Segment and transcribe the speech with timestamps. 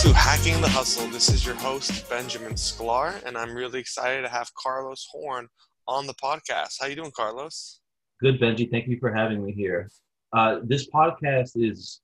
[0.00, 1.06] to Hacking the Hustle.
[1.08, 5.46] This is your host, Benjamin Sklar, and I'm really excited to have Carlos Horn
[5.86, 6.76] on the podcast.
[6.80, 7.80] How you doing, Carlos?
[8.18, 8.70] Good, Benji.
[8.70, 9.90] Thank you for having me here.
[10.32, 12.00] Uh, this podcast is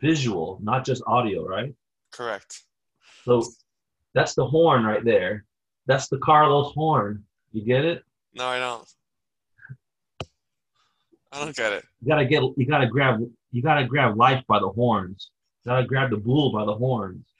[0.00, 1.74] visual, not just audio, right?
[2.12, 2.62] Correct.
[3.26, 3.42] So
[4.14, 5.44] that's the horn right there.
[5.84, 7.24] That's the Carlos horn.
[7.52, 8.04] You get it?
[8.32, 8.88] No, I don't.
[11.30, 11.84] I don't get it.
[12.00, 12.42] You gotta get.
[12.56, 13.20] You gotta grab.
[13.52, 15.30] You gotta grab life by the horns.
[15.62, 17.33] You gotta grab the bull by the horns.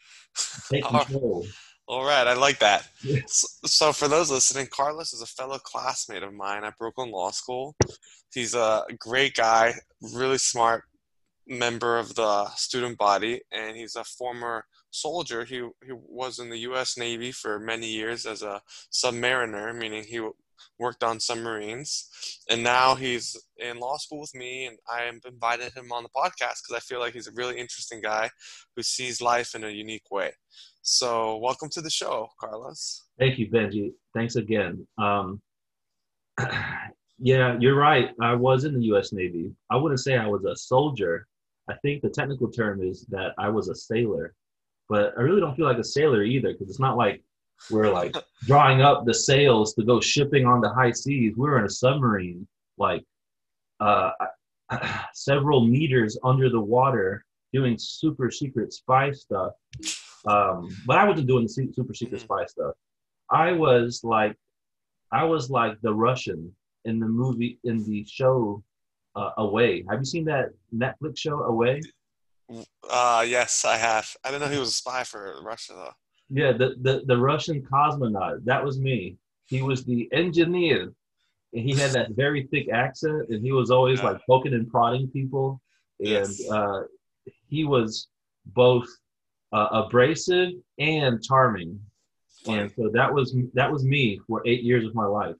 [0.70, 1.46] Take control.
[1.86, 2.88] All right, I like that.
[3.28, 7.74] So, for those listening, Carlos is a fellow classmate of mine at Brooklyn Law School.
[8.32, 10.84] He's a great guy, really smart
[11.46, 15.44] member of the student body, and he's a former soldier.
[15.44, 16.96] He he was in the U.S.
[16.96, 18.62] Navy for many years as a
[18.92, 20.26] submariner, meaning he
[20.78, 22.08] worked on submarines,
[22.50, 26.62] and now he's in law school with me, and I invited him on the podcast
[26.62, 28.30] because I feel like he's a really interesting guy
[28.76, 30.32] who sees life in a unique way.
[30.82, 33.04] So, welcome to the show, Carlos.
[33.18, 33.92] Thank you, Benji.
[34.14, 34.86] Thanks again.
[34.98, 35.40] Um,
[37.18, 38.10] yeah, you're right.
[38.20, 39.12] I was in the U.S.
[39.12, 39.52] Navy.
[39.70, 41.26] I wouldn't say I was a soldier.
[41.70, 44.34] I think the technical term is that I was a sailor,
[44.88, 47.22] but I really don't feel like a sailor either because it's not like
[47.70, 51.34] we're like drawing up the sails to go shipping on the high seas.
[51.36, 52.46] We're in a submarine,
[52.78, 53.04] like
[53.80, 54.10] uh,
[55.14, 59.52] several meters under the water, doing super secret spy stuff.
[60.26, 62.24] Um, but I wasn't doing the super secret mm-hmm.
[62.24, 62.74] spy stuff.
[63.30, 64.36] I was like,
[65.12, 68.62] I was like the Russian in the movie in the show
[69.16, 69.84] uh, Away.
[69.88, 71.80] Have you seen that Netflix show Away?
[72.90, 74.14] Uh, yes, I have.
[74.24, 75.92] I didn't know he was a spy for Russia though.
[76.30, 78.44] Yeah, the, the, the Russian cosmonaut.
[78.44, 79.16] That was me.
[79.46, 80.92] He was the engineer.
[81.52, 84.10] And he had that very thick accent, and he was always yeah.
[84.10, 85.60] like poking and prodding people.
[86.00, 86.50] And yes.
[86.50, 86.82] uh,
[87.48, 88.08] he was
[88.46, 88.86] both
[89.52, 91.78] uh, abrasive and charming.
[92.44, 92.62] Funny.
[92.62, 95.36] And so that was that was me for eight years of my life.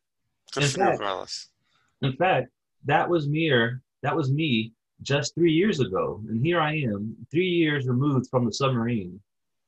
[0.56, 1.02] in fact,
[2.02, 2.48] in fact,
[2.84, 3.50] that was me.
[4.02, 8.44] That was me just three years ago, and here I am, three years removed from
[8.46, 9.20] the submarine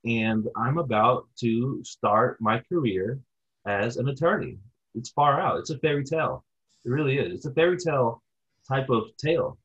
[0.07, 3.19] and I'm about to start my career
[3.67, 4.59] as an attorney.
[4.95, 5.59] It's far out.
[5.59, 6.45] It's a fairy tale.
[6.85, 7.33] It really is.
[7.33, 8.23] It's a fairy tale
[8.69, 9.59] type of tale.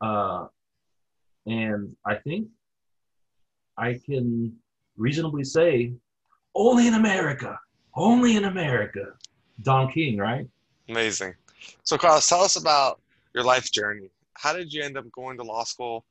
[0.00, 0.46] Uh,
[1.46, 2.48] and I think
[3.78, 4.56] I can
[4.96, 5.92] reasonably say
[6.56, 7.58] only in America,
[7.94, 9.14] only in America.
[9.62, 10.46] Don King, right?
[10.88, 11.34] Amazing.
[11.84, 13.00] So, Carlos, tell us about
[13.32, 14.10] your life journey.
[14.34, 16.04] How did you end up going to law school?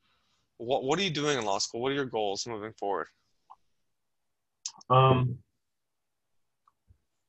[0.58, 1.82] What, what are you doing in law school?
[1.82, 3.08] What are your goals moving forward?
[4.90, 5.38] Um,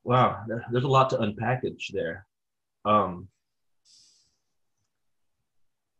[0.02, 2.26] wow, there's a lot to unpackage there.
[2.84, 3.28] Um,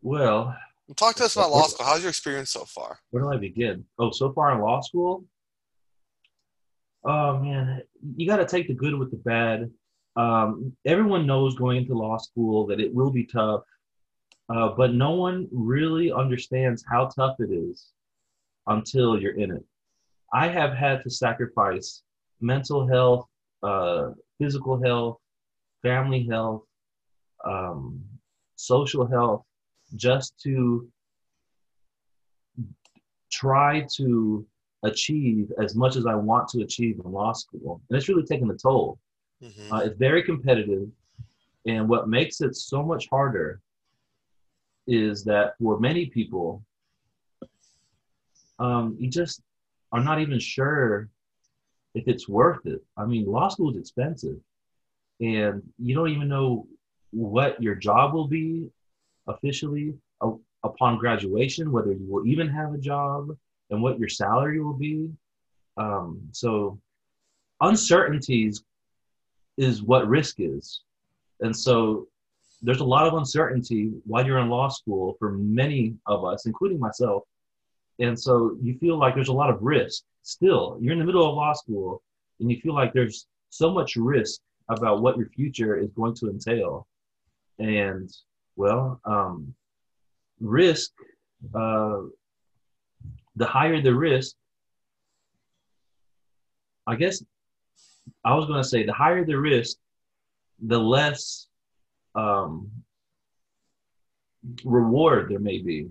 [0.03, 0.57] well,
[0.97, 1.87] talk to us about law school.
[1.87, 2.99] How's your experience so far?
[3.11, 3.85] Where do I begin?
[3.99, 5.25] Oh, so far in law school.
[7.05, 7.83] Oh man,
[8.17, 9.71] you got to take the good with the bad.
[10.17, 13.63] Um, everyone knows going into law school that it will be tough,
[14.49, 17.89] uh, but no one really understands how tough it is
[18.67, 19.65] until you're in it.
[20.35, 22.03] I have had to sacrifice
[22.41, 23.29] mental health,
[23.63, 25.19] uh, physical health,
[25.81, 26.65] family health,
[27.45, 28.03] um,
[28.57, 29.45] social health,
[29.95, 30.89] just to
[33.31, 34.45] try to
[34.83, 37.81] achieve as much as I want to achieve in law school.
[37.89, 38.99] And it's really taken a toll.
[39.41, 39.73] Mm-hmm.
[39.73, 40.89] Uh, it's very competitive.
[41.67, 43.61] And what makes it so much harder
[44.87, 46.63] is that for many people,
[48.59, 49.41] um, you just
[49.95, 51.09] are not even sure
[51.95, 52.83] if it's worth it.
[52.97, 54.39] I mean, law school is expensive,
[55.21, 56.67] and you don't even know
[57.13, 58.69] what your job will be
[59.29, 59.95] officially
[60.65, 63.29] upon graduation, whether you will even have a job,
[63.71, 65.11] and what your salary will be.
[65.77, 66.81] Um, so,
[67.61, 68.65] uncertainties
[69.57, 70.81] is what risk is,
[71.41, 72.09] and so
[72.63, 76.81] there's a lot of uncertainty while you're in law school for many of us, including
[76.81, 77.23] myself.
[77.99, 80.79] And so you feel like there's a lot of risk still.
[80.81, 82.03] You're in the middle of law school
[82.41, 86.31] and you feel like there's so much risk about what your future is going to
[86.31, 86.87] entail.
[87.59, 88.11] And
[88.57, 89.55] well, um,
[90.41, 90.91] risk,
[91.55, 92.01] uh,
[93.37, 94.35] the higher the risk,
[96.87, 97.23] I guess
[98.25, 99.77] I was going to say the higher the risk,
[100.61, 101.47] the less
[102.15, 102.71] um,
[104.65, 105.89] reward there may be.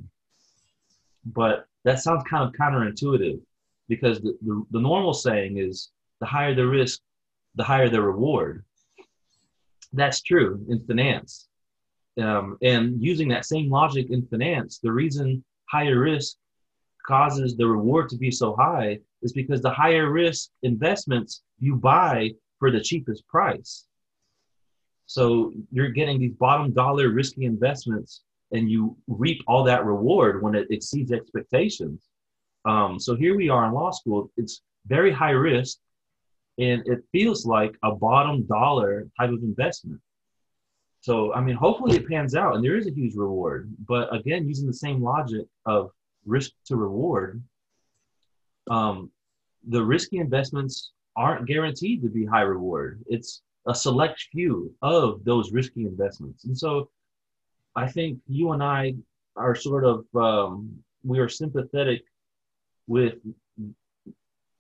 [1.25, 3.39] But that sounds kind of counterintuitive
[3.88, 5.89] because the, the, the normal saying is
[6.19, 7.00] the higher the risk,
[7.56, 8.63] the higher the reward.
[9.91, 11.47] That's true in finance.
[12.19, 16.38] Um, and using that same logic in finance, the reason higher risk
[17.06, 22.31] causes the reward to be so high is because the higher risk investments you buy
[22.59, 23.85] for the cheapest price.
[25.06, 28.21] So you're getting these bottom dollar risky investments
[28.53, 32.07] and you reap all that reward when it exceeds expectations.
[32.65, 34.31] Um, so here we are in law school.
[34.38, 35.77] It's very high risk
[36.59, 40.00] and it feels like a bottom dollar type of investment.
[41.01, 43.73] So, I mean, hopefully it pans out and there is a huge reward.
[43.88, 45.89] But again, using the same logic of
[46.25, 47.44] risk to reward,
[48.69, 49.11] um,
[49.67, 53.03] the risky investments aren't guaranteed to be high reward.
[53.07, 56.45] It's a select few of those risky investments.
[56.45, 56.89] And so
[57.75, 58.95] I think you and I
[59.35, 62.03] are sort of, um, we are sympathetic
[62.87, 63.15] with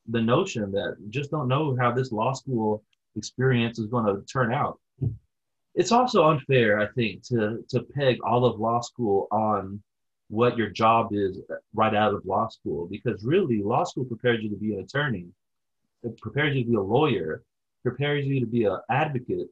[0.07, 2.83] the notion that just don't know how this law school
[3.15, 4.79] experience is going to turn out.
[5.75, 9.81] It's also unfair, I think, to to peg all of law school on
[10.29, 11.39] what your job is
[11.73, 15.27] right out of law school, because really, law school prepares you to be an attorney,
[16.03, 17.43] it prepares you to be a lawyer,
[17.81, 19.47] prepares you to be an advocate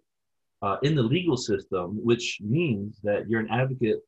[0.61, 3.99] uh, in the legal system, which means that you're an advocate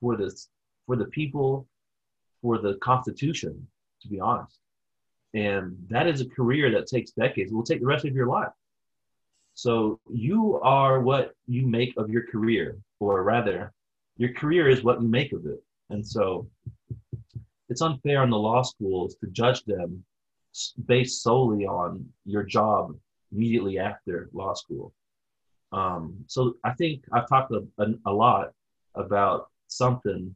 [0.00, 0.48] for this
[0.86, 1.66] for the people,
[2.42, 3.66] for the Constitution.
[4.02, 4.60] To be honest,
[5.34, 7.50] and that is a career that takes decades.
[7.50, 8.52] It will take the rest of your life.
[9.54, 13.72] So you are what you make of your career, or rather,
[14.18, 15.62] your career is what you make of it.
[15.88, 16.48] And so
[17.68, 20.04] it's unfair on the law schools to judge them
[20.86, 22.96] based solely on your job
[23.32, 24.92] immediately after law school.
[25.72, 28.52] Um, so I think I've talked a, a, a lot
[28.94, 30.34] about something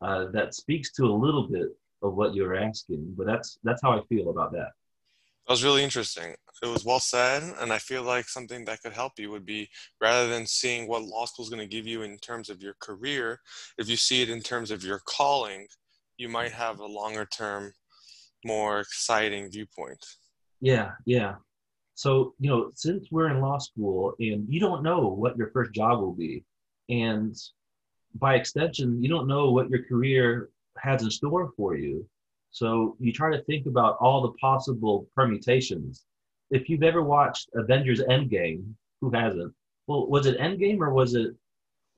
[0.00, 1.68] uh, that speaks to a little bit
[2.02, 3.14] of what you're asking.
[3.16, 4.72] But that's that's how I feel about that.
[5.46, 6.34] That was really interesting.
[6.62, 9.68] It was well said, and I feel like something that could help you would be
[10.00, 12.74] rather than seeing what law school is going to give you in terms of your
[12.80, 13.40] career,
[13.76, 15.66] if you see it in terms of your calling,
[16.16, 17.72] you might have a longer term,
[18.44, 20.02] more exciting viewpoint.
[20.60, 21.34] Yeah, yeah.
[21.94, 25.72] So, you know, since we're in law school and you don't know what your first
[25.72, 26.44] job will be,
[26.88, 27.36] and
[28.14, 32.06] by extension, you don't know what your career has in store for you.
[32.50, 36.04] So you try to think about all the possible permutations.
[36.50, 39.52] If you've ever watched Avengers Endgame, who hasn't?
[39.86, 41.34] Well, was it Endgame or was it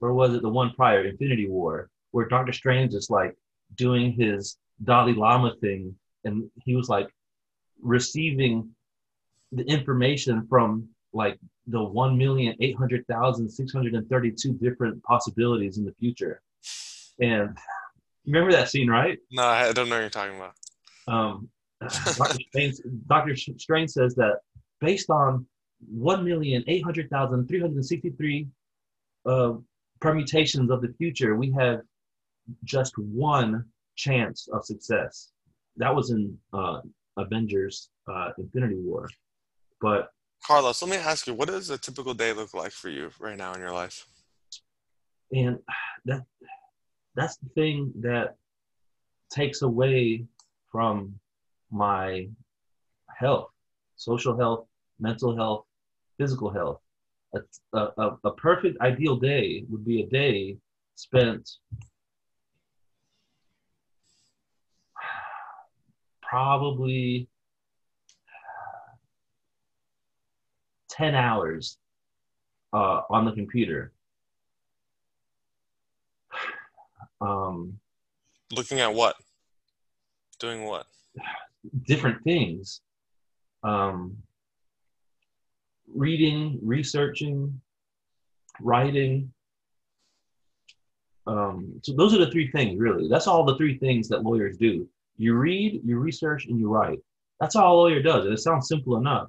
[0.00, 3.34] or was it the one prior, Infinity War, where Doctor Strange is like
[3.76, 5.94] doing his Dalai Lama thing
[6.24, 7.08] and he was like
[7.80, 8.70] receiving
[9.52, 16.40] the information from like the 1,800,632 different possibilities in the future.
[17.20, 17.56] And
[18.26, 19.18] remember that scene, right?
[19.30, 20.52] No, I don't know what you're talking about.
[21.08, 21.48] Um,
[21.80, 22.38] Dr.
[22.48, 22.76] Strange,
[23.08, 23.34] Dr.
[23.36, 24.40] Strange says that
[24.80, 25.46] based on
[25.94, 28.48] 1,800,363
[29.26, 29.52] uh,
[30.00, 31.80] permutations of the future, we have
[32.64, 33.64] just one
[33.96, 35.30] chance of success.
[35.76, 36.80] That was in uh,
[37.16, 39.08] Avengers uh, Infinity War.
[39.80, 40.10] But
[40.44, 43.36] Carlos, let me ask you, what does a typical day look like for you right
[43.36, 44.06] now in your life?
[45.32, 45.58] And
[46.04, 46.24] that
[47.14, 48.36] that's the thing that
[49.30, 50.24] takes away
[50.70, 51.18] from
[51.70, 52.28] my
[53.08, 53.50] health,
[53.96, 54.66] social health,
[55.00, 55.64] mental health,
[56.18, 56.80] physical health.
[57.34, 57.40] A,
[57.76, 60.56] a, a perfect ideal day would be a day
[60.94, 61.50] spent
[66.22, 67.28] probably
[70.96, 71.78] 10 hours
[72.72, 73.92] uh, on the computer
[77.20, 77.78] um,
[78.54, 79.16] Looking at what?
[80.38, 80.86] Doing what?
[81.86, 82.80] Different things.
[83.64, 84.16] Um,
[85.92, 87.60] reading, researching,
[88.60, 89.32] writing.
[91.26, 93.08] Um, so those are the three things, really.
[93.08, 94.88] That's all the three things that lawyers do.
[95.16, 97.00] You read, you research, and you write.
[97.40, 98.26] That's all a lawyer does.
[98.26, 99.28] And it sounds simple enough.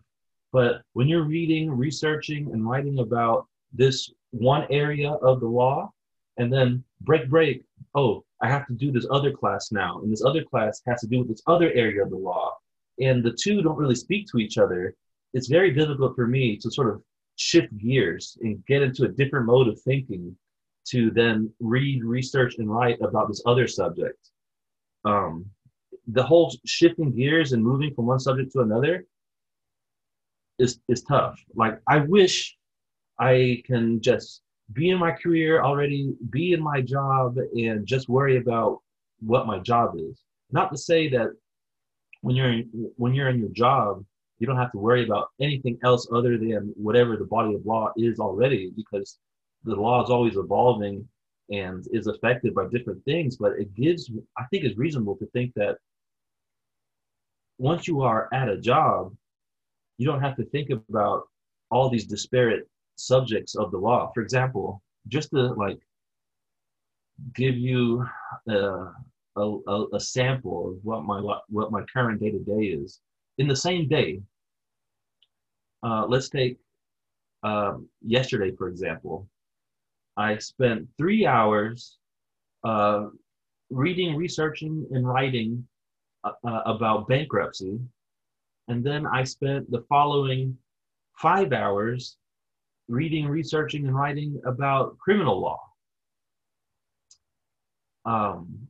[0.51, 5.91] But when you're reading, researching, and writing about this one area of the law,
[6.37, 7.63] and then break, break,
[7.95, 11.07] oh, I have to do this other class now, and this other class has to
[11.07, 12.53] do with this other area of the law,
[12.99, 14.93] and the two don't really speak to each other.
[15.33, 17.01] It's very difficult for me to sort of
[17.35, 20.35] shift gears and get into a different mode of thinking
[20.89, 24.17] to then read, research, and write about this other subject.
[25.03, 25.45] Um,
[26.07, 29.05] the whole shifting gears and moving from one subject to another
[30.59, 31.39] is is tough.
[31.55, 32.57] Like I wish
[33.19, 34.41] I can just
[34.73, 38.81] be in my career already, be in my job, and just worry about
[39.19, 40.21] what my job is.
[40.51, 41.29] Not to say that
[42.21, 44.03] when you're in, when you're in your job,
[44.39, 47.91] you don't have to worry about anything else other than whatever the body of law
[47.97, 49.19] is already, because
[49.63, 51.07] the law is always evolving
[51.49, 53.37] and is affected by different things.
[53.37, 55.77] But it gives, I think, it's reasonable to think that
[57.57, 59.15] once you are at a job,
[59.97, 61.27] you don't have to think about
[61.71, 64.11] all these disparate subjects of the law.
[64.13, 65.79] For example, just to like
[67.33, 68.05] give you
[68.47, 68.91] a,
[69.35, 72.99] a, a sample of what my what my current day to day is.
[73.37, 74.21] In the same day,
[75.83, 76.57] uh, let's take
[77.43, 79.27] um, yesterday for example.
[80.15, 81.97] I spent three hours
[82.63, 83.07] uh,
[83.69, 85.67] reading, researching, and writing
[86.23, 87.79] uh, uh about bankruptcy,
[88.67, 90.57] and then I spent the following
[91.17, 92.17] five hours
[92.87, 95.59] reading, researching, and writing about criminal law.
[98.05, 98.67] Um,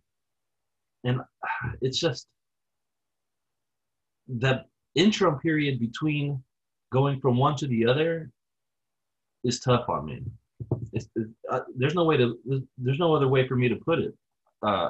[1.04, 1.22] and
[1.82, 2.28] it's just
[4.28, 6.44] that interim period between
[6.92, 8.32] going from one to the other
[9.44, 10.22] is tough on me.
[10.92, 12.38] It's, it, uh, there's no way to
[12.78, 14.14] there's no other way for me to put it
[14.64, 14.90] uh,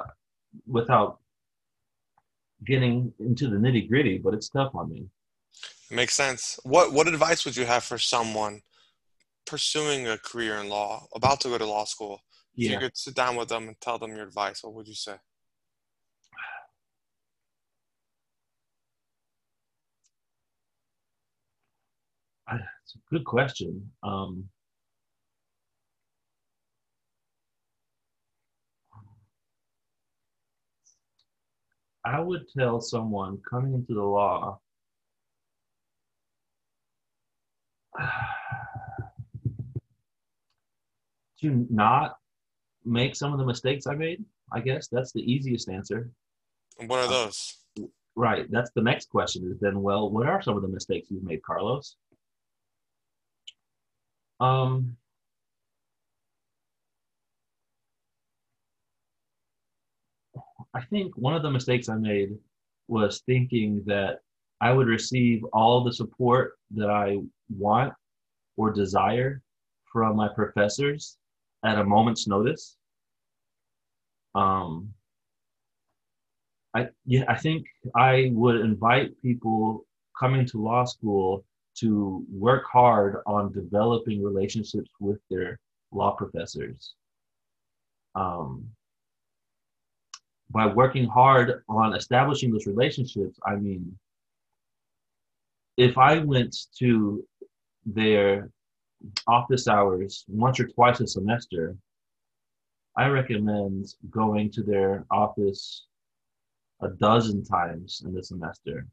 [0.66, 1.18] without
[2.66, 4.18] getting into the nitty gritty.
[4.18, 5.06] But it's tough on me.
[5.90, 6.60] Makes sense.
[6.64, 8.60] What what advice would you have for someone
[9.46, 12.20] pursuing a career in law, about to go to law school?
[12.54, 12.72] If yeah.
[12.72, 15.14] you could sit down with them and tell them your advice, what would you say?
[22.84, 23.90] It's a good question.
[24.02, 24.48] Um,
[32.08, 34.60] I would tell someone coming into the law
[41.42, 42.16] to not
[42.86, 44.24] make some of the mistakes I made.
[44.50, 46.10] I guess that's the easiest answer.
[46.78, 47.58] And what are those?
[48.16, 48.50] Right.
[48.50, 51.42] That's the next question is then, well, what are some of the mistakes you've made,
[51.42, 51.96] Carlos?
[54.40, 54.96] Um,
[60.74, 62.36] I think one of the mistakes I made
[62.88, 64.20] was thinking that
[64.60, 67.92] I would receive all the support that I want
[68.56, 69.42] or desire
[69.92, 71.16] from my professors
[71.64, 72.76] at a moment's notice.
[74.34, 74.92] Um,
[76.74, 79.86] I yeah, I think I would invite people
[80.18, 81.44] coming to law school
[81.76, 85.58] to work hard on developing relationships with their
[85.92, 86.94] law professors.
[88.14, 88.68] Um,
[90.50, 93.98] by working hard on establishing those relationships, I mean,
[95.76, 97.24] if I went to
[97.84, 98.50] their
[99.26, 101.76] office hours once or twice a semester,
[102.96, 105.86] I recommend going to their office
[106.80, 108.86] a dozen times in the semester.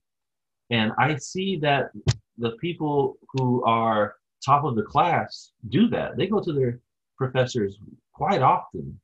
[0.69, 1.89] And I see that
[2.37, 6.17] the people who are top of the class do that.
[6.17, 6.79] They go to their
[7.17, 7.77] professors
[8.13, 8.99] quite often.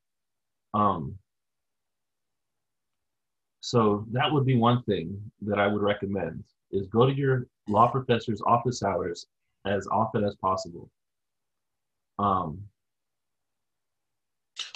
[0.74, 1.18] Um,
[3.62, 7.88] so that would be one thing that I would recommend is go to your law
[7.88, 9.28] professor's office hours
[9.66, 10.90] as often as possible.
[12.18, 12.64] Um,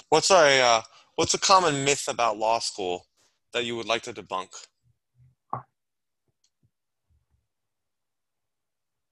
[0.08, 0.82] what's a uh,
[1.16, 3.06] what's a common myth about law school
[3.52, 4.48] that you would like to debunk?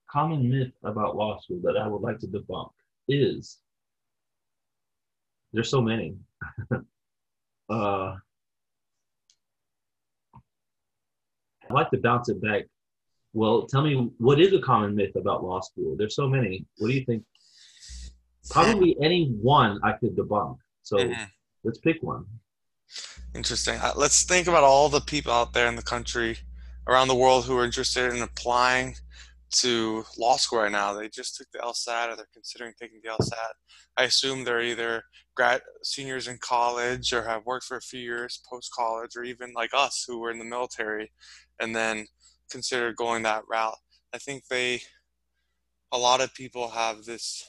[0.09, 2.71] Common myth about law school that I would like to debunk
[3.09, 3.57] is
[5.51, 6.15] there's so many.
[7.69, 8.15] uh,
[11.69, 12.65] I'd like to bounce it back
[13.35, 15.95] well, tell me what is a common myth about law school?
[15.97, 16.65] There's so many.
[16.77, 17.23] What do you think?
[18.49, 20.57] Probably any one I could debunk.
[20.83, 21.23] So mm-hmm.
[21.65, 22.25] let's pick one.
[23.35, 23.77] Interesting.
[23.79, 26.37] Uh, let's think about all the people out there in the country,
[26.87, 28.95] around the world, who are interested in applying
[29.55, 30.93] to law school right now.
[30.93, 33.53] They just took the LSAT or they're considering taking the LSAT.
[33.97, 35.03] I assume they're either
[35.35, 39.51] grad seniors in college or have worked for a few years post college, or even
[39.53, 41.11] like us who were in the military
[41.59, 42.07] and then
[42.49, 43.77] consider going that route.
[44.13, 44.81] I think they,
[45.91, 47.47] a lot of people have this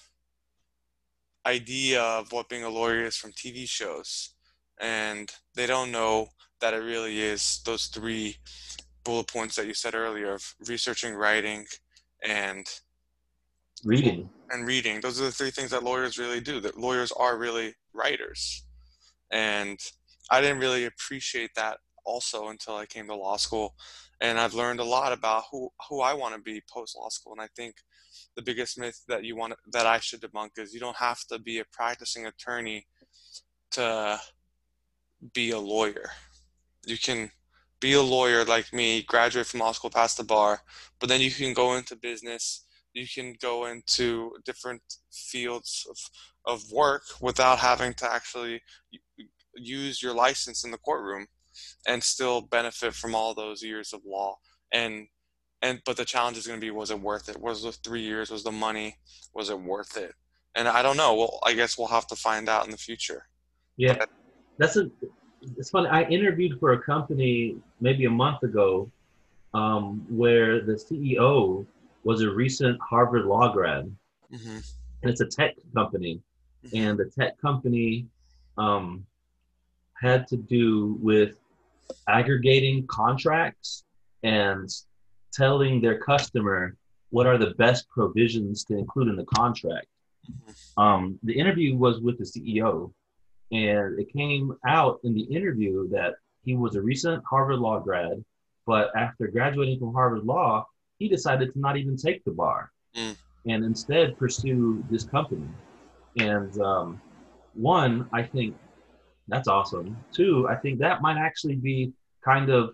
[1.47, 4.35] idea of what being a lawyer is from TV shows,
[4.81, 6.29] and they don't know
[6.61, 8.37] that it really is those three
[9.05, 11.65] bullet points that you said earlier of researching, writing,
[12.25, 12.67] and
[13.85, 14.29] reading.
[14.51, 15.01] And reading.
[15.01, 16.61] Those are the three things that lawyers really do.
[16.61, 18.65] That lawyers are really writers.
[19.31, 19.79] And
[20.31, 23.75] I didn't really appreciate that also until I came to law school
[24.21, 27.33] and I've learned a lot about who who I want to be post law school.
[27.33, 27.75] And I think
[28.35, 31.39] the biggest myth that you want that I should debunk is you don't have to
[31.39, 32.87] be a practicing attorney
[33.73, 34.19] to
[35.35, 36.11] be a lawyer.
[36.87, 37.31] You can
[37.81, 40.61] be a lawyer like me, graduate from law school, pass the bar,
[40.99, 42.65] but then you can go into business.
[42.95, 44.81] You can go into different
[45.13, 45.99] fields of,
[46.47, 48.63] of work without having to actually
[49.55, 51.27] use your license in the courtroom
[51.87, 54.37] and still benefit from all those years of law.
[54.73, 55.07] And
[55.63, 57.41] and but the challenge is going to be was it worth it?
[57.41, 58.97] Was the three years was the money
[59.35, 60.15] was it worth it?
[60.55, 61.15] And i don't know.
[61.15, 63.27] Well i guess we'll have to find out in the future.
[63.77, 64.11] Yeah, But-
[64.59, 64.91] that's a.
[65.59, 65.89] It's funny.
[65.89, 68.91] I interviewed for a company maybe a month ago,
[69.55, 71.67] um, where the CEO
[72.05, 73.85] was a recent Harvard law grad,
[74.31, 74.59] hmm
[75.03, 76.21] and it's a tech company,
[76.75, 78.07] and the tech company
[78.57, 79.05] um,
[80.01, 81.37] had to do with
[82.09, 83.85] aggregating contracts
[84.23, 84.69] and
[85.33, 86.77] telling their customer
[87.11, 89.87] what are the best provisions to include in the contract.
[90.77, 92.93] Um, the interview was with the CEO,
[93.53, 96.15] and it came out in the interview that
[96.45, 98.25] he was a recent Harvard Law grad,
[98.67, 100.67] but after graduating from Harvard Law,
[100.99, 103.17] he decided to not even take the bar Mm.
[103.47, 105.47] and instead pursue this company.
[106.17, 107.01] And um,
[107.55, 108.57] one, I think
[109.29, 109.97] that's awesome.
[110.13, 111.93] Two, I think that might actually be
[112.25, 112.71] kind of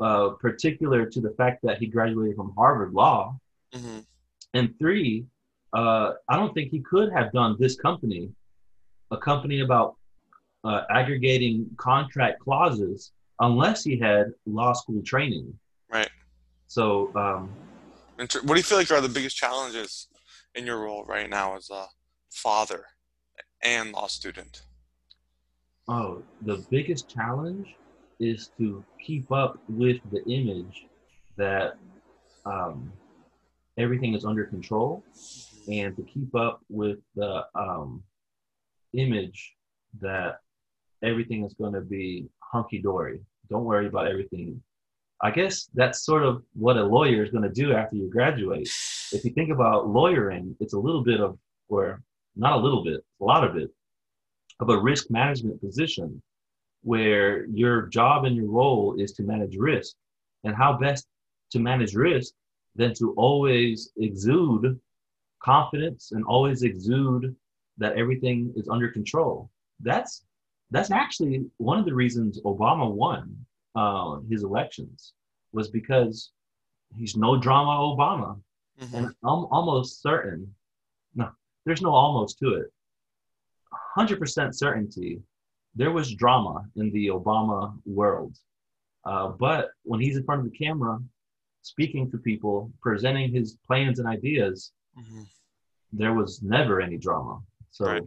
[0.00, 3.36] uh, particular to the fact that he graduated from Harvard Law.
[3.74, 4.00] hmm
[4.54, 5.26] And three,
[5.72, 8.30] uh, I don't think he could have done this company,
[9.10, 9.96] a company about
[10.64, 15.52] uh, aggregating contract clauses, unless he had law school training.
[15.90, 16.10] Right.
[16.66, 17.50] So, um,
[18.16, 20.08] what do you feel like are the biggest challenges
[20.54, 21.86] in your role right now as a
[22.30, 22.86] father
[23.62, 24.62] and law student
[25.88, 27.76] oh, the biggest challenge
[28.20, 30.86] is to keep up with the image
[31.36, 31.74] that
[32.46, 32.92] um,
[33.78, 35.02] everything is under control
[35.68, 38.02] and to keep up with the um,
[38.94, 39.54] image
[40.00, 40.36] that
[41.02, 43.20] everything is going to be hunky dory.
[43.50, 44.62] Don't worry about everything.
[45.20, 48.68] I guess that's sort of what a lawyer is going to do after you graduate.
[49.12, 52.02] If you think about lawyering, it's a little bit of, or
[52.34, 53.70] not a little bit, a lot of it,
[54.62, 56.22] of a risk management position
[56.82, 59.94] where your job and your role is to manage risk.
[60.44, 61.06] And how best
[61.52, 62.32] to manage risk
[62.76, 64.80] than to always exude
[65.40, 67.34] confidence and always exude
[67.78, 69.50] that everything is under control.
[69.80, 70.24] That's
[70.70, 73.24] that's actually one of the reasons Obama won
[73.74, 75.12] uh, his elections
[75.52, 76.30] was because
[76.96, 78.30] he's no drama Obama,
[78.80, 78.94] Mhm.
[78.96, 80.40] and I'm almost certain.
[81.14, 81.26] No,
[81.64, 82.68] there's no almost to it.
[83.94, 85.20] Hundred percent certainty,
[85.74, 88.36] there was drama in the Obama world,
[89.04, 90.98] uh, but when he's in front of the camera,
[91.60, 95.26] speaking to people, presenting his plans and ideas, Mhm.
[95.92, 97.42] there was never any drama.
[97.70, 98.02] So Right.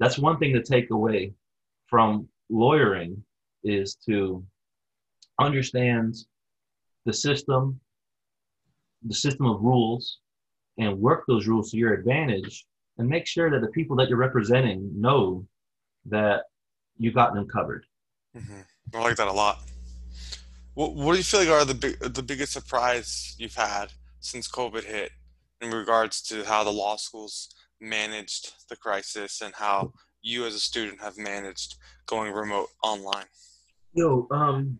[0.00, 1.34] that's one thing to take away
[1.86, 3.24] from lawyering
[3.62, 4.44] is to
[5.38, 6.14] understand
[7.04, 7.80] the system,
[9.02, 10.18] the system of rules,
[10.76, 12.66] and work those rules to your advantage
[13.00, 15.46] and make sure that the people that you're representing know
[16.04, 16.42] that
[16.98, 17.86] you've got them covered.
[18.36, 18.64] Mhm.
[18.94, 19.58] I like that a lot.
[20.74, 24.48] What, what do you feel like are the big, the biggest surprise you've had since
[24.48, 25.12] COVID hit
[25.62, 30.60] in regards to how the law schools managed the crisis and how you as a
[30.60, 33.26] student have managed going remote online?
[33.94, 34.78] Yo, um,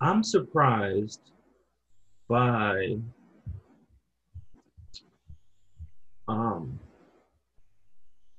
[0.00, 1.32] I'm surprised
[2.28, 2.96] by
[6.30, 6.78] um,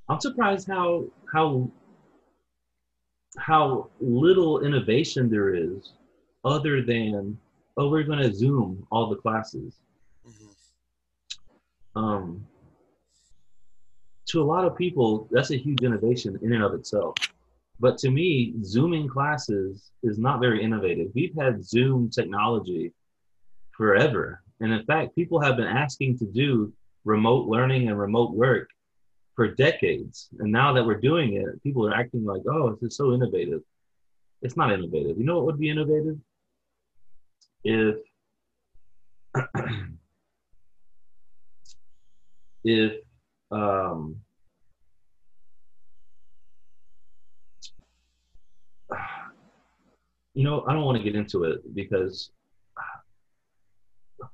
[0.08, 1.69] I'm surprised how how
[3.38, 5.93] how little innovation there is,
[6.45, 7.38] other than
[7.77, 9.75] oh, we're going to Zoom all the classes.
[10.25, 10.56] Mhm.
[11.95, 12.47] um,
[14.27, 17.15] to a lot of people, that's a huge innovation in and of itself.
[17.82, 21.12] But to me, Zooming classes is not very innovative.
[21.13, 22.93] We've had Zoom technology
[23.71, 24.41] forever.
[24.62, 26.71] And in fact, people have been asking to do
[27.03, 28.69] remote learning and remote work
[29.35, 30.29] for decades.
[30.39, 33.61] And now that we're doing it, people are acting like, oh, this is so innovative.
[34.41, 35.17] It's not innovative.
[35.17, 36.17] You know what would be innovative?
[37.63, 37.97] If
[42.63, 42.93] if
[43.51, 44.17] um,
[50.33, 52.31] you know, I don't want to get into it because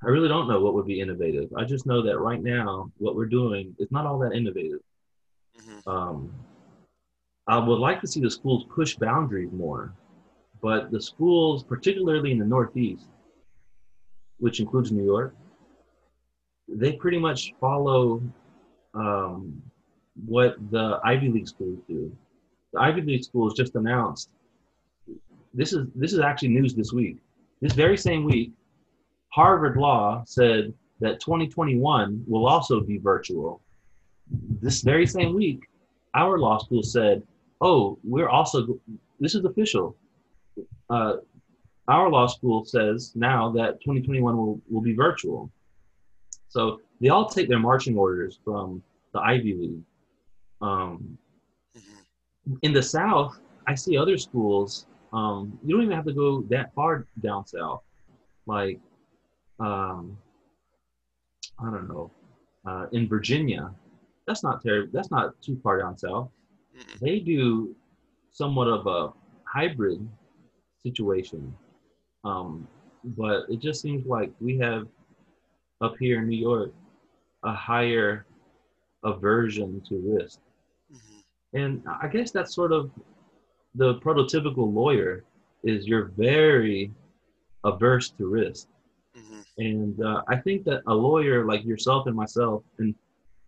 [0.03, 1.51] I really don't know what would be innovative.
[1.57, 4.79] I just know that right now, what we're doing is not all that innovative.
[5.60, 5.88] Mhm.
[5.88, 6.31] Um,
[7.47, 9.93] I would like to see the schools push boundaries more,
[10.62, 13.07] but the schools, particularly in the Northeast,
[14.38, 15.36] which includes New York,
[16.67, 18.21] they pretty much follow
[18.93, 19.62] um,
[20.25, 22.15] what the Ivy League schools do.
[22.73, 24.29] The Ivy League schools just announced
[25.53, 27.17] this is this is actually news this week.
[27.62, 28.51] This very same week,
[29.38, 33.62] Harvard Law said that 2021 will also be virtual.
[34.60, 35.60] This very same week,
[36.15, 37.21] our law school said,
[37.62, 38.80] "Oh, we're also
[39.19, 39.95] this is official.
[40.89, 41.17] Uh,
[41.88, 45.52] our law school says now that 2021 will, will be virtual.
[46.50, 48.82] So they all take their marching orders from
[49.13, 49.84] the Ivy League.
[50.62, 51.17] Um,
[51.78, 52.56] Mm-hmm.
[52.63, 54.88] in the South, I see other schools.
[55.13, 57.84] Um, you don't even have to go that far down south.
[58.47, 58.80] Like,
[59.60, 60.17] um,
[61.60, 62.12] I don't know,
[62.65, 63.72] uh, in Virginia,
[64.26, 64.89] that's not terrible.
[64.93, 66.30] That's not too far down south.
[67.02, 67.76] They do
[68.32, 69.12] somewhat of a
[69.46, 70.08] hybrid
[70.84, 71.56] situation,
[72.24, 72.67] um,
[73.04, 74.88] but it just seems like we have
[75.82, 76.72] up here in New York
[77.43, 78.26] a higher
[79.04, 80.39] aversion to risk.
[80.91, 81.24] Mhm.
[81.54, 82.91] And I guess that's sort of
[83.76, 85.24] the prototypical lawyer
[85.63, 86.91] is you're very
[87.63, 88.67] averse to risk.
[89.17, 89.45] Mhm.
[89.58, 92.93] And uh, I think that a lawyer like yourself and myself and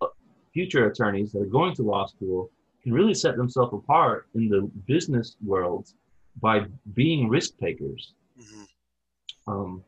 [0.01, 0.07] uh,
[0.53, 2.49] future attorneys that are going to law school
[2.81, 5.93] can really set themselves apart in the business world
[6.41, 8.13] by being risk takers.
[8.39, 8.67] Mhm.
[9.47, 9.83] Um,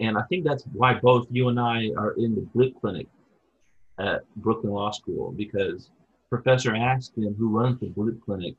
[0.00, 3.06] and I think that's why both you and I are in the Blip Clinic
[3.98, 5.90] at Brooklyn Law School because
[6.28, 8.56] Professor Askin, who runs the Blip Clinic,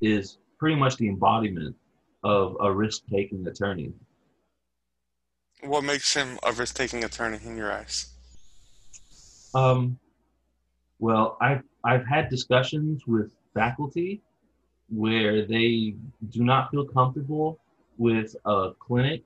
[0.00, 1.76] is pretty much the embodiment
[2.22, 3.92] of a risk taking attorney.
[5.66, 8.12] What makes him a risk-taking attorney in your eyes?
[9.54, 9.98] Um,
[10.98, 14.20] well, I've I've had discussions with faculty
[14.90, 15.94] where they
[16.30, 17.58] do not feel comfortable
[17.96, 19.22] with a clinic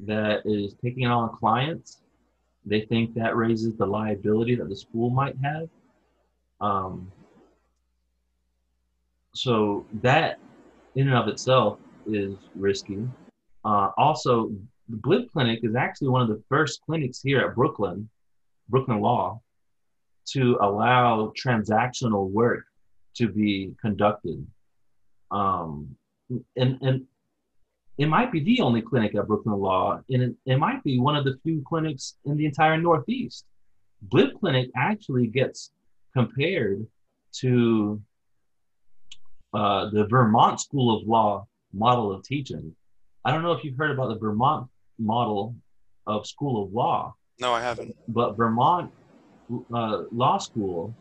[0.00, 1.98] that is taking on clients.
[2.66, 5.68] They think that raises the liability that the school might have.
[6.60, 7.10] Um,
[9.34, 10.38] so that,
[10.94, 13.06] in and of itself, is risky.
[13.64, 14.50] Uh, also,
[14.88, 18.08] the Blip Clinic is actually one of the first clinics here at Brooklyn,
[18.68, 19.40] Brooklyn Law,
[20.26, 22.64] to allow transactional work
[23.16, 24.46] to be conducted.
[25.30, 25.96] Um,
[26.56, 27.06] and, and
[27.98, 31.16] it might be the only clinic at Brooklyn Law, and it, it might be one
[31.16, 33.46] of the few clinics in the entire Northeast.
[34.02, 35.70] Blip Clinic actually gets
[36.12, 36.86] compared
[37.40, 38.02] to
[39.54, 42.74] uh, the Vermont School of Law model of teaching.
[43.24, 45.54] I don't know if you've heard about the Vermont model
[46.06, 47.94] of School of Law, No, I haven't.
[48.08, 48.90] but Vermont
[49.74, 50.94] uh, Law School,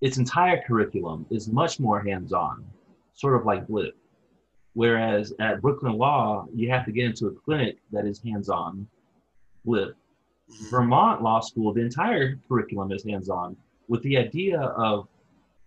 [0.00, 2.64] its entire curriculum is much more hands-on,
[3.14, 3.96] sort of like Blip.
[4.74, 8.86] Whereas at Brooklyn Law, you have to get into a clinic that is hands-on.
[9.64, 9.96] Blip.
[10.50, 10.70] Mhm.
[10.70, 13.56] Vermont Law School, the entire curriculum is hands-on,
[13.88, 15.08] with the idea of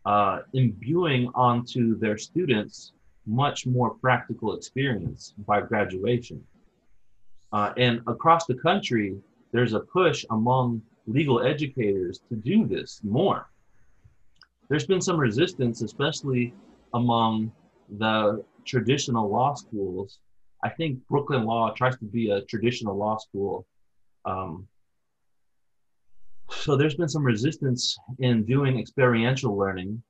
[0.06, 2.91] uh, imbuing onto their students
[3.25, 6.43] much more practical experience by graduation.
[7.56, 9.15] Uh, and across the country,
[9.54, 13.48] there's a push among legal educators to do this more.
[14.68, 16.54] There's been some resistance, especially
[16.94, 17.54] among
[17.98, 20.20] the traditional law schools.
[20.65, 23.65] I think Brooklyn Law tries to be a traditional law school.
[24.26, 24.68] Um,
[26.50, 30.04] so there's been some resistance in doing experiential learning.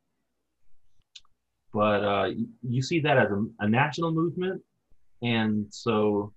[1.71, 2.31] But uh,
[2.67, 4.63] you see that as a, a national movement.
[5.21, 6.33] And so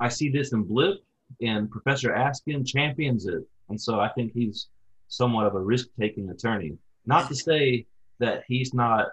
[0.00, 0.98] I see this in Blip,
[1.42, 3.42] and Professor Askin champions it.
[3.68, 4.68] And so I think he's
[5.08, 6.76] somewhat of a risk taking attorney.
[7.06, 7.86] Not to say
[8.18, 9.08] that he's not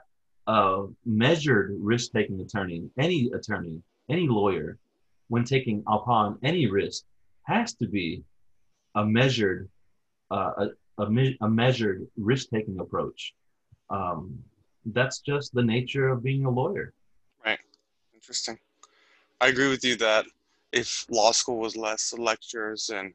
[0.48, 2.90] a measured risk taking attorney.
[3.00, 4.78] Any attorney, any lawyer,
[5.28, 7.04] when taking upon any risk,
[7.44, 8.24] has to be
[8.96, 9.70] a measured,
[10.32, 13.34] uh, a, a, me- a measured risk taking approach.
[13.90, 14.38] Um,
[14.86, 16.94] that's just the nature of being a lawyer.
[17.44, 17.60] Right.
[18.14, 18.58] Interesting.
[19.42, 20.26] I agree with you that
[20.76, 23.14] if law school was less lectures and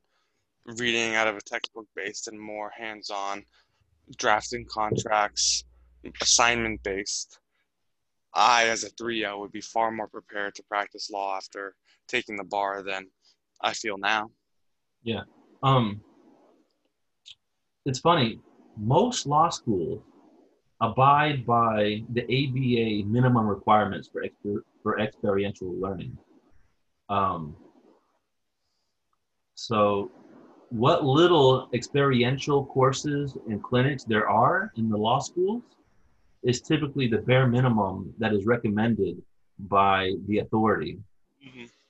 [0.78, 3.44] reading out of a textbook based and more hands on,
[4.16, 5.64] drafting contracts,
[6.22, 7.38] assignment based,
[8.34, 11.74] I, as a 3L, would be far more prepared to practice law after
[12.08, 13.06] taking the bar than
[13.60, 14.30] I feel now.
[15.02, 15.22] Yeah.
[15.62, 16.00] Um,
[17.84, 18.40] it's funny.
[18.78, 20.02] Most law schools
[20.80, 26.16] abide by the ABA minimum requirements for exper- for experiential learning.
[27.10, 27.56] Um,
[29.54, 30.10] so,
[30.70, 35.64] what little experiential courses and clinics there are in the law schools
[36.42, 39.20] is typically the bare minimum that is recommended
[39.58, 40.98] by the authority.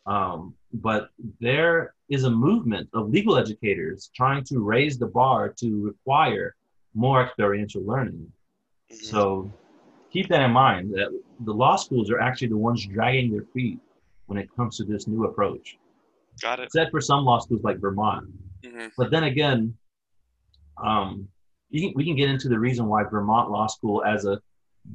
[0.06, 5.84] Um, but there is a movement of legal educators trying to raise the bar to
[5.84, 6.56] require
[6.94, 8.32] more experiential learning.
[8.90, 8.96] Mhm.
[8.96, 9.52] So
[10.10, 13.78] keep that in mind that the law schools are actually the ones dragging their feet
[14.30, 15.76] when it comes to this new approach.
[16.40, 16.66] Got it.
[16.66, 18.28] Except for some law schools like Vermont.
[18.64, 19.76] hmm But then again,
[20.82, 21.26] um,
[21.68, 24.40] you can, we can get into the reason why Vermont Law School, as a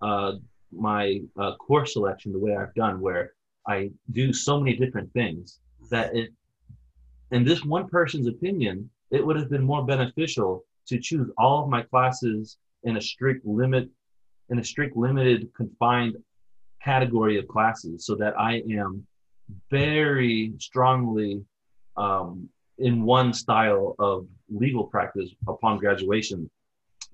[0.00, 0.32] uh,
[0.72, 3.32] my uh, course selection the way I've done, where
[3.66, 5.60] I do so many different things.
[5.90, 6.32] That it,
[7.30, 11.68] in this one person's opinion, it would have been more beneficial to choose all of
[11.68, 13.88] my classes in a strict limit,
[14.50, 16.16] in a strict limited confined
[16.82, 19.06] category of classes, so that I am
[19.70, 21.42] very strongly
[21.96, 26.50] um, in one style of legal practice upon graduation.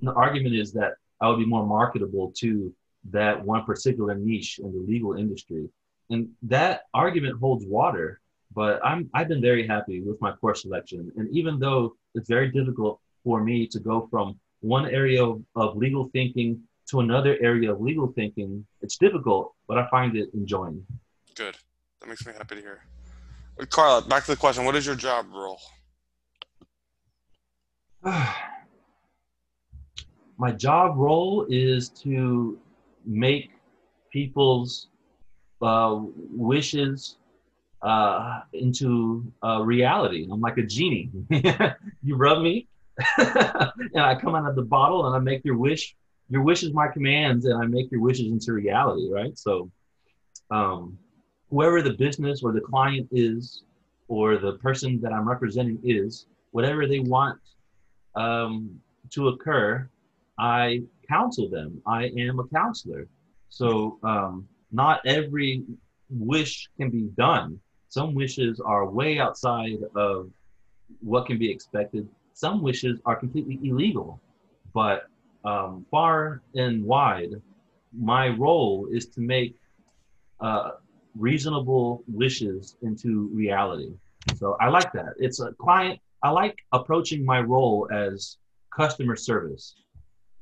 [0.03, 2.75] The argument is that I would be more marketable to
[3.11, 5.69] that one particular niche in the legal industry.
[6.11, 8.21] And that argument holds water,
[8.55, 11.13] but I'm, I've been very happy with my course selection.
[11.17, 16.11] And even though it's very difficult for me to go from one area of, legal
[16.13, 20.85] thinking to another area of legal thinking, it's difficult, but I find it enjoying.
[21.37, 21.57] Good.
[22.01, 22.85] That makes me happy to hear.
[23.69, 24.65] Carla, back to the question.
[24.65, 25.61] What is your job role?
[30.39, 32.59] my job role is to
[33.05, 33.51] make
[34.11, 34.89] people's
[35.61, 37.17] uh, wishes
[37.83, 39.31] uh, into
[39.63, 40.27] reality.
[40.31, 41.11] I'm like a genie.
[42.03, 42.67] you rub me,
[43.19, 45.95] and I come out of the bottle, and I make your wish.
[46.31, 49.11] Your wish is my commands, and I make your wishes into reality.
[49.11, 49.37] Right.
[49.37, 49.71] So,
[50.51, 50.97] um,
[51.51, 53.65] whoever the business or the client is,
[54.09, 57.39] or the person that I'm representing is, whatever they want
[58.15, 59.89] um, to occur,
[60.39, 61.83] I counsel them.
[61.87, 63.09] I am a counselor.
[63.49, 65.65] So um, not every
[66.09, 67.59] wish can be done.
[67.89, 70.31] Some wishes are way outside of
[71.01, 72.09] what can be expected.
[72.35, 74.21] Some wishes are completely illegal.
[74.73, 75.09] But
[75.45, 77.31] um, far and wide,
[77.93, 79.57] my role is to make
[80.41, 80.73] uh,
[81.19, 83.93] reasonable wishes into reality.
[84.37, 85.15] So I like that.
[85.19, 86.01] It's a client.
[86.23, 88.37] I like approaching my role as
[88.77, 89.75] customer service.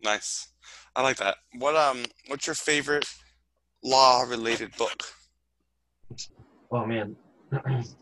[0.03, 0.53] Nice.
[0.97, 1.37] I like that.
[1.59, 3.07] What um what's your favorite
[3.83, 5.05] law related book?
[6.71, 7.17] Oh man.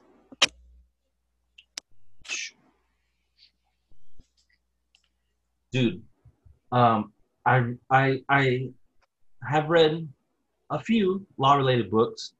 [5.73, 6.03] Dude,
[6.73, 7.13] um,
[7.45, 8.69] I I I
[9.43, 10.09] have read
[10.71, 12.33] a few law related books.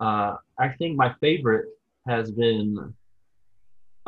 [0.00, 1.66] Uh, I think my favorite
[2.06, 2.94] has been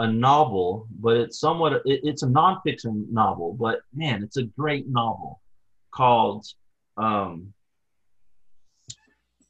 [0.03, 4.89] a novel, but it's somewhat it, it's a nonfiction novel, but man, it's a great
[4.89, 5.41] novel
[5.93, 6.45] called
[6.97, 7.55] um,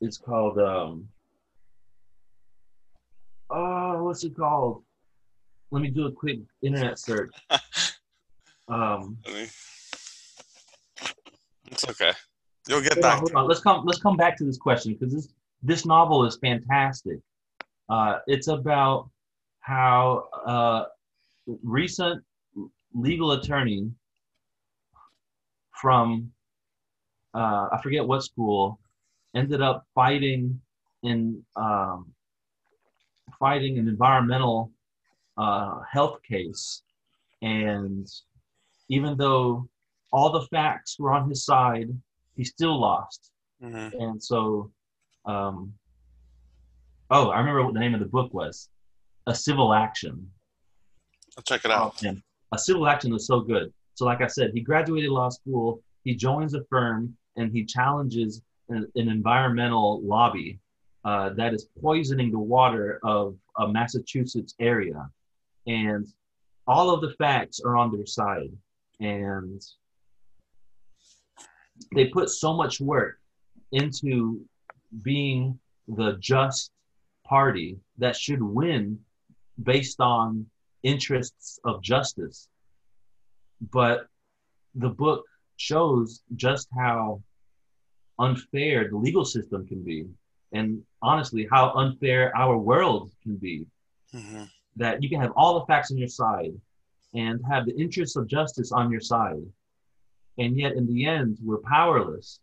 [0.02, 1.08] it's called um,
[3.48, 4.82] oh, what's it called?
[5.70, 7.34] Let me do a quick internet search.
[8.68, 9.48] Um, I mean,
[11.66, 12.12] it's okay.
[12.68, 13.36] You'll get hold on, back.
[13.36, 13.48] on.
[13.48, 13.84] Let's come.
[13.84, 15.28] Let's come back to this question because this
[15.62, 17.18] this novel is fantastic.
[17.90, 19.10] Uh, it's about
[19.62, 20.84] how uh,
[21.62, 22.22] recent
[22.94, 23.90] legal attorney
[25.80, 26.30] from
[27.34, 28.78] uh, I forget what school
[29.34, 30.60] ended up fighting
[31.02, 32.12] in um,
[33.40, 34.70] fighting an environmental
[35.38, 36.82] uh, health case
[37.40, 38.06] and
[38.88, 39.68] even though
[40.12, 41.88] all the facts were on his side,
[42.36, 43.30] he still lost.
[43.62, 44.00] Mm-hmm.
[44.00, 44.70] And so,
[45.24, 45.72] um,
[47.10, 48.68] oh, I remember what the name of the book was,
[49.26, 50.28] A Civil Action.
[51.36, 52.02] I'll check it out.
[52.52, 53.72] A civil action was so good.
[53.94, 58.42] So, like I said, he graduated law school, he joins a firm, and he challenges
[58.68, 60.58] an, an environmental lobby
[61.04, 65.08] uh, that is poisoning the water of a Massachusetts area.
[65.66, 66.06] And
[66.66, 68.52] all of the facts are on their side.
[69.00, 69.62] And
[71.94, 73.18] they put so much work
[73.72, 74.40] into
[75.02, 75.58] being
[75.88, 76.70] the just
[77.24, 78.98] party that should win
[79.62, 80.46] based on
[80.82, 82.48] interests of justice.
[83.72, 84.06] But
[84.74, 85.24] the book
[85.56, 87.22] shows just how
[88.18, 90.06] unfair the legal system can be,
[90.52, 93.66] and honestly, how unfair our world can be.
[94.14, 94.44] Mm-hmm.
[94.76, 96.54] That you can have all the facts on your side
[97.14, 99.42] and have the interests of justice on your side,
[100.38, 102.40] and yet in the end, we're powerless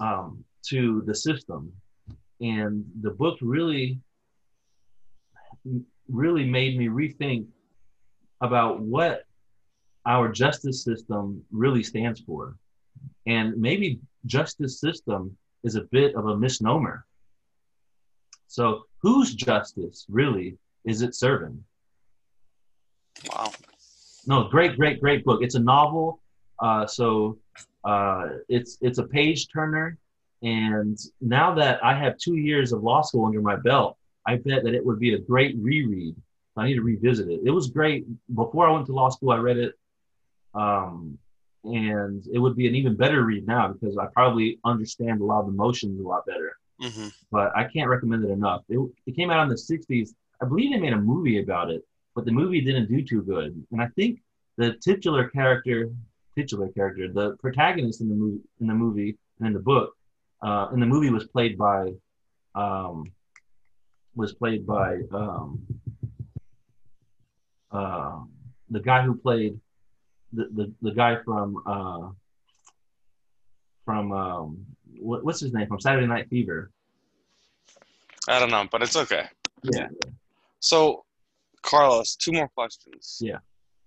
[0.00, 1.72] um, to the system.
[2.40, 3.98] And the book really
[6.08, 7.46] really made me rethink
[8.40, 9.24] about what
[10.06, 12.56] our justice system really stands for.
[13.26, 17.04] And maybe justice system is a bit of a misnomer.
[18.46, 21.62] So, whose justice really is it serving?
[23.28, 23.52] Wow.
[24.26, 25.42] No, great, great, great book.
[25.42, 26.20] It's a novel.
[26.60, 27.38] Uh, so
[27.84, 29.98] uh, it's it's a page turner.
[30.42, 33.96] And now that I have two years of law school under my belt,
[34.28, 36.14] I bet that it would be a great reread.
[36.54, 37.40] I need to revisit it.
[37.46, 39.30] It was great before I went to law school.
[39.30, 39.72] I read it,
[40.54, 41.16] um,
[41.64, 45.40] and it would be an even better read now because I probably understand a lot
[45.40, 46.58] of the emotions a lot better.
[46.82, 47.08] Mm-hmm.
[47.30, 48.64] But I can't recommend it enough.
[48.68, 50.10] It, it came out in the '60s.
[50.42, 51.82] I believe they made a movie about it,
[52.14, 53.64] but the movie didn't do too good.
[53.72, 54.20] And I think
[54.58, 55.90] the titular character,
[56.36, 59.94] titular character, the protagonist in the movie, in the movie and in the book,
[60.42, 61.92] uh, in the movie was played by
[62.54, 63.10] um,
[64.18, 65.64] was played by um,
[67.70, 68.18] uh,
[68.68, 69.58] the guy who played
[70.32, 72.08] the, the, the guy from uh,
[73.84, 74.66] from um,
[74.98, 76.70] what, what's his name from Saturday Night Fever.
[78.28, 79.26] I don't know, but it's okay.
[79.62, 79.88] Yeah.
[80.60, 81.04] So,
[81.62, 83.18] Carlos, two more questions.
[83.20, 83.38] Yeah.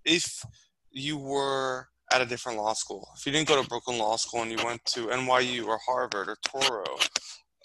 [0.05, 0.43] If
[0.91, 4.41] you were at a different law school, if you didn't go to Brooklyn Law School
[4.41, 6.85] and you went to NYU or Harvard or Touro,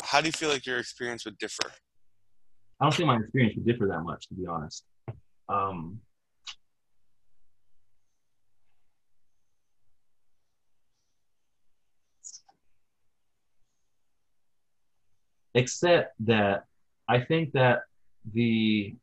[0.02, 1.70] how do you feel like your experience would differ?
[2.80, 4.84] I don't think my experience would differ that much, to be honest.
[5.48, 6.00] Um,
[15.54, 16.64] except that
[17.08, 17.80] I think that
[18.34, 18.94] the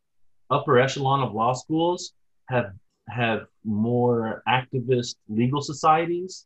[0.52, 2.14] upper echelon of law schools
[2.50, 2.74] have
[3.10, 6.46] have more activist legal societies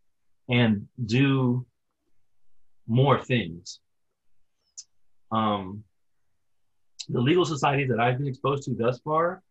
[0.50, 1.66] and do
[2.88, 3.80] more things.
[5.32, 5.84] Um,
[7.10, 9.42] the legal societies that I've been exposed to thus far,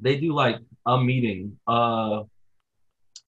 [0.00, 2.22] they do like a meeting uh,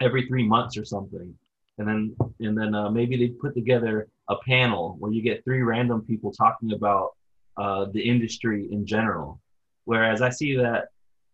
[0.00, 1.34] every three months or something,
[1.78, 5.62] and then and then uh, maybe they put together a panel where you get three
[5.62, 7.10] random people talking about
[7.56, 9.40] uh, the industry in general.
[9.84, 10.88] Whereas I see that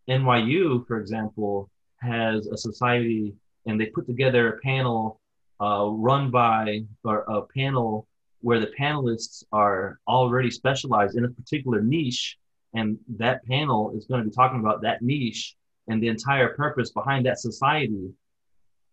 [0.09, 3.35] NYU, for example, has a society
[3.67, 5.21] and they put together a panel
[5.61, 8.07] uh, run by or a panel
[8.47, 12.39] where the panelists are already specialized in a particular niche
[12.75, 15.57] and that panel is going to be talking about that niche
[15.89, 18.09] and the entire purpose behind that society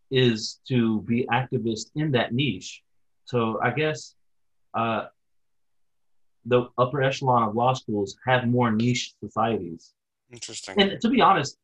[0.09, 2.81] is to be activist in that niche.
[3.25, 4.15] So i guess
[4.73, 5.03] uh,
[6.45, 9.93] the upper echelon of law schools have more niche societies.
[10.31, 10.81] Interesting.
[10.81, 11.59] and to be honest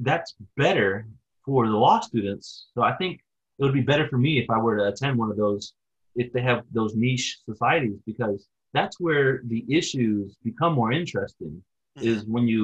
[0.00, 1.06] that's better
[1.44, 2.66] for the law students.
[2.74, 3.20] So i think
[3.58, 5.74] it would be better for me if i were to attend one of those
[6.22, 8.38] if they have those niche societies because
[8.76, 11.54] that's where the issues become more interesting
[11.96, 12.06] Mhm.
[12.10, 12.62] is when you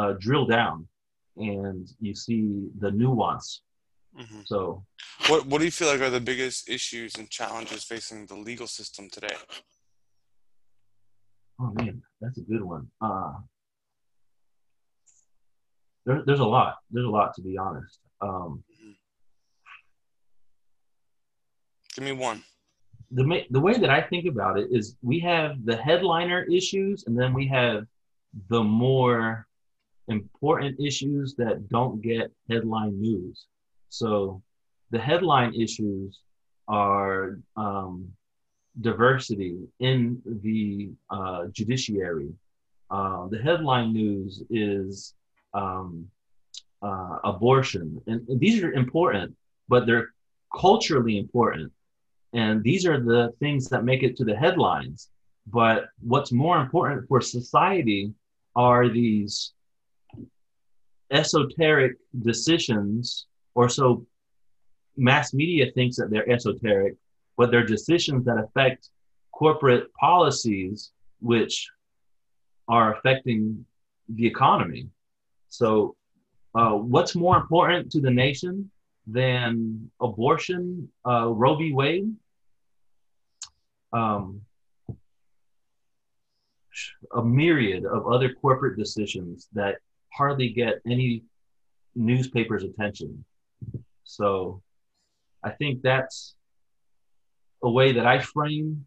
[0.00, 0.76] uh, drill down
[1.36, 2.42] and you see
[2.82, 3.48] the nuance
[4.22, 4.42] Mhm.
[4.52, 4.58] so
[5.30, 8.66] What What do you feel like are the biggest issues and challenges facing the legal
[8.78, 9.36] system today?
[11.60, 13.32] oh man that's a good one uh,
[16.06, 18.62] there, there's a lot there's a lot to be honest um,
[21.94, 22.42] Give me one.
[23.14, 27.18] The the way that I think about it is we have the headliner issues and
[27.18, 27.86] then we have
[28.48, 29.46] the more
[30.08, 33.46] important issues that don't get headline news.
[33.88, 34.42] So
[34.90, 36.20] the headline issues
[36.68, 38.08] are um,
[38.80, 42.30] diversity in the uh, judiciary.
[42.90, 45.14] Uh, the headline news is
[45.54, 46.06] um,
[46.82, 49.34] uh, abortion, and, and these are important,
[49.68, 50.10] but they're
[50.58, 51.72] culturally important,
[52.32, 55.08] and these are the things that make it to the headlines.
[55.46, 58.12] But what's more important for society
[58.54, 59.52] are these
[61.10, 64.06] esoteric decisions, or so
[64.96, 66.94] mass media thinks that they're esoteric,
[67.36, 68.88] but they're decisions that affect
[69.32, 71.68] corporate policies, which
[72.68, 73.64] are affecting
[74.08, 74.88] the economy.
[75.48, 75.96] So,
[76.54, 78.70] uh, what's more important to the nation
[79.06, 81.72] than abortion, uh, Roe v.
[81.72, 82.14] Wade?
[83.92, 84.42] Um,
[87.14, 89.76] a myriad of other corporate decisions that
[90.12, 91.22] hardly get any
[91.94, 93.24] newspaper's attention.
[94.04, 94.62] So
[95.44, 96.34] I think that's
[97.62, 98.86] a way that I frame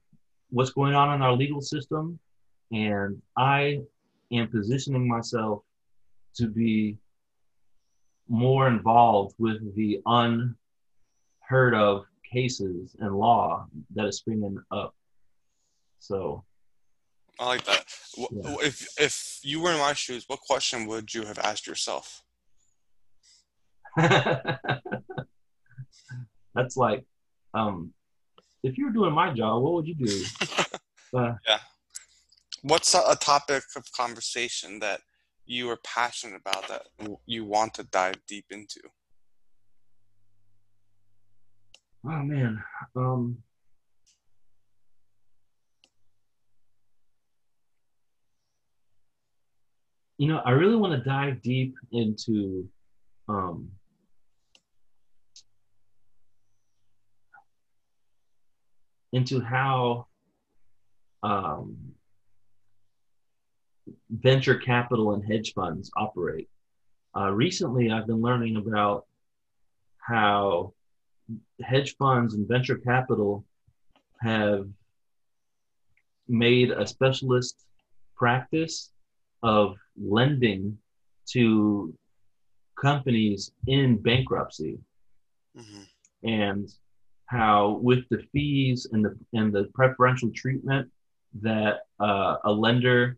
[0.49, 2.19] what's going on in our legal system.
[2.71, 3.81] And I
[4.31, 5.63] am positioning myself
[6.37, 6.97] to be
[8.27, 13.65] more involved with the unheard of cases and law
[13.95, 14.93] that is springing up.
[15.99, 16.43] So
[17.39, 17.85] I like that.
[18.17, 18.55] Yeah.
[18.61, 22.23] If if you were in my shoes, what question would you have asked yourself?
[26.55, 27.03] That's like,
[27.53, 27.93] um,
[28.63, 30.23] if you were doing my job, what would you do?
[31.15, 31.59] Uh, yeah.
[32.63, 34.99] What's a, a topic of conversation that
[35.45, 36.81] you are passionate about that
[37.25, 38.81] you want to dive deep into?
[42.07, 42.63] Oh man,
[42.95, 43.37] um,
[50.19, 52.69] you know, I really want to dive deep into
[53.27, 53.71] um,
[59.13, 60.05] into how
[61.23, 61.75] um,
[64.11, 66.49] venture capital and hedge funds operate.
[67.17, 69.05] Uh, recently, I've been learning about
[70.07, 70.73] how
[71.61, 73.45] hedge funds and venture capital
[74.21, 74.67] have
[76.27, 77.65] made a specialist
[78.15, 78.91] practice
[79.43, 80.77] of lending
[81.31, 81.93] to
[82.79, 84.77] companies in bankruptcy.
[85.57, 86.27] Mm-hmm.
[86.27, 86.69] And
[87.27, 90.89] how with the fees and the and the preferential treatment
[91.41, 93.17] that uh, a lender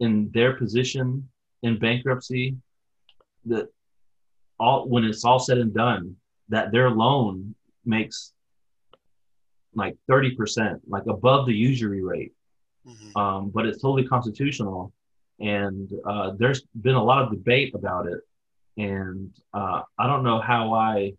[0.00, 1.28] in their position
[1.62, 2.56] in bankruptcy
[3.46, 3.68] that
[4.60, 6.16] all when it's all said and done
[6.48, 8.32] that their loan makes
[9.74, 12.32] like 30% like above the usury rate
[12.86, 13.16] mm-hmm.
[13.16, 14.92] um, but it's totally constitutional
[15.38, 18.20] and uh, there's been a lot of debate about it
[18.78, 21.12] and uh, i don't know how i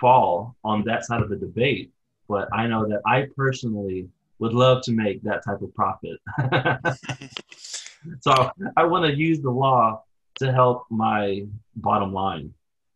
[0.00, 1.90] fall on that side of the debate,
[2.28, 4.08] but I know that I personally
[4.38, 6.18] would love to make that type of profit.
[8.20, 10.02] so I want to use the law
[10.38, 11.44] to help my
[11.76, 12.54] bottom line.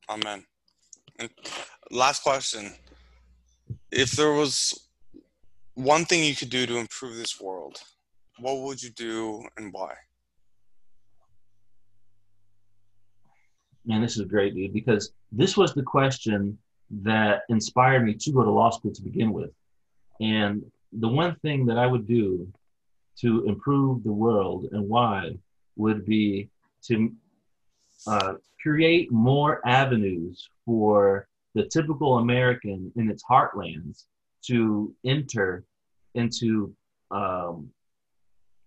[0.09, 0.45] Amen.
[1.19, 1.31] And
[1.91, 2.73] last question.
[3.91, 4.89] If there was
[5.75, 7.79] one thing you could do to improve this world,
[8.39, 9.95] what would you do and why?
[13.87, 16.59] Man, this is great, dude, because this was the question
[17.03, 19.51] that inspired me to go to law school to begin with.
[20.21, 22.49] And the one thing that I would do
[23.21, 25.37] to improve the world and why
[25.77, 26.49] would be
[26.85, 27.13] to
[28.07, 34.05] uh, create more avenues for the typical American in its heartlands
[34.47, 35.65] to enter
[36.15, 36.75] into
[37.11, 37.71] um,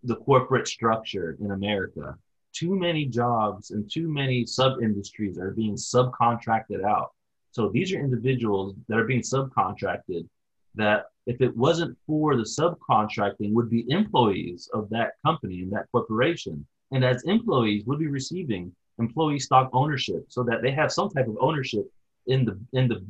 [0.04, 2.18] the corporate structure in America.
[2.54, 7.12] Too many jobs and too many sub industries are being subcontracted out
[7.58, 10.28] so these are individuals that are being subcontracted
[10.76, 15.88] that if it wasn't for the subcontracting would be employees of that company and that
[15.91, 16.68] corporation.
[16.91, 21.28] And as employees would be receiving employee stock ownership so that they have some type
[21.28, 21.86] of ownership
[22.28, 23.06] in the in the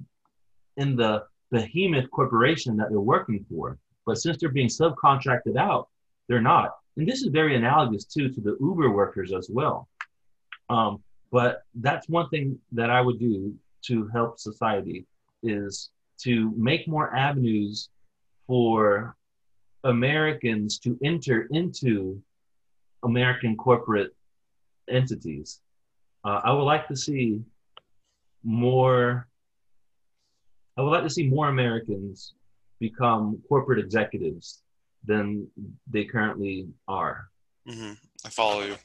[0.77, 3.77] in the behemoth corporation that they're working for.
[4.05, 5.89] But since they're being subcontracted out,
[6.27, 6.75] they're not.
[6.97, 9.87] And this is very analogous too to the Uber workers as well.
[10.69, 15.05] Um, but that's one thing that I would do to help society
[15.43, 17.89] is to make more avenues
[18.47, 19.15] for
[19.83, 22.21] Americans to enter into
[23.03, 24.15] American corporate
[24.89, 25.61] entities.
[26.27, 27.41] Uh, I would like to see
[28.43, 29.29] more.
[30.75, 32.33] I would like to see more Americans
[32.81, 34.61] become corporate executives
[35.05, 35.47] than
[35.89, 37.29] they currently are.
[37.67, 37.93] Mm-hmm.
[38.25, 38.75] I follow you.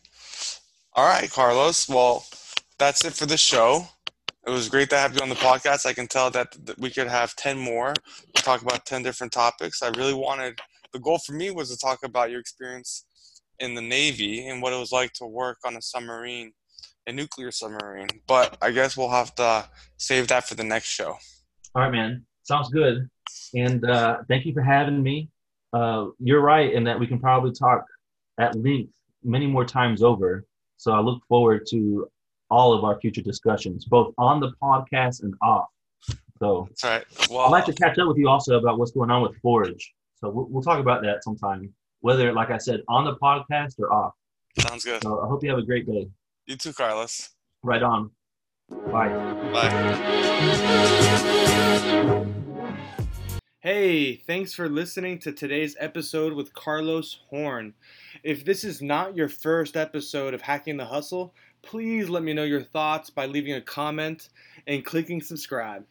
[0.95, 1.89] All right, Carlos.
[1.89, 2.25] Well,
[2.79, 3.89] that's it for the show.
[4.47, 5.85] It was great to have you on the podcast.
[5.85, 7.93] I can tell that, we could have 10 more,
[8.37, 9.83] talk about 10 different topics.
[9.83, 10.61] I really wanted,
[10.93, 13.05] the goal for me was to talk about your experience
[13.59, 16.53] in the Navy and what it was like to work on a submarine
[17.07, 18.09] a nuclear submarine.
[18.27, 21.17] But I guess we'll have to save that for the next show.
[21.75, 22.25] All right, man.
[22.43, 23.09] Sounds good.
[23.55, 25.29] And uh, thank you for having me.
[25.73, 27.85] Uh, you're right in that we can probably talk
[28.39, 28.93] at length
[29.23, 30.45] many more times over.
[30.77, 32.09] So I look forward to
[32.51, 35.69] all of our future discussions, both on the podcast and off.
[36.39, 37.31] So That's right.
[37.31, 39.95] Well, I'd like to catch up with you also about what's going on with Forge.
[40.17, 43.93] So we'll, we'll talk about that sometime, whether, like I said, on the podcast or
[43.93, 44.13] off.
[44.59, 45.03] sounds good.
[45.03, 46.09] So I hope you have a great day.
[46.47, 47.31] You too, Carlos.
[47.63, 48.11] Right on.
[48.69, 49.09] Bye.
[49.53, 49.93] Bye.
[53.61, 57.75] Hey, thanks for listening to today's episode with Carlos Horn.
[58.25, 61.33] If this is not your first episode of Hacking the Hustle,
[61.63, 64.31] please let me know your thoughts by leaving a comment
[64.67, 65.85] and clicking subscribe.